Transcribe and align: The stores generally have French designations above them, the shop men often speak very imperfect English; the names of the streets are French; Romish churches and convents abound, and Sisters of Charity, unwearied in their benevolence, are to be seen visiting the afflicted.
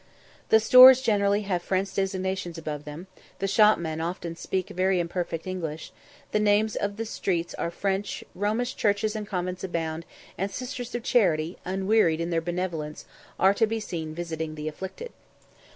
The 0.49 0.59
stores 0.59 0.99
generally 0.99 1.43
have 1.43 1.61
French 1.61 1.93
designations 1.93 2.57
above 2.57 2.85
them, 2.85 3.05
the 3.37 3.47
shop 3.47 3.77
men 3.77 4.01
often 4.01 4.35
speak 4.35 4.69
very 4.69 4.99
imperfect 4.99 5.45
English; 5.45 5.91
the 6.31 6.39
names 6.39 6.75
of 6.75 6.97
the 6.97 7.05
streets 7.05 7.53
are 7.53 7.69
French; 7.69 8.23
Romish 8.33 8.75
churches 8.75 9.15
and 9.15 9.27
convents 9.27 9.63
abound, 9.63 10.05
and 10.39 10.49
Sisters 10.49 10.95
of 10.95 11.03
Charity, 11.03 11.59
unwearied 11.65 12.19
in 12.19 12.31
their 12.31 12.41
benevolence, 12.41 13.05
are 13.39 13.53
to 13.53 13.67
be 13.67 13.79
seen 13.79 14.15
visiting 14.15 14.55
the 14.55 14.67
afflicted. 14.67 15.13